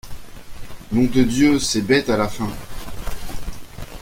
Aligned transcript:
Nom 0.91 1.03
de 1.05 1.21
Dieu, 1.21 1.59
c’est 1.59 1.83
bête 1.83 2.09
à 2.09 2.17
la 2.17 2.27
fin! 2.27 2.49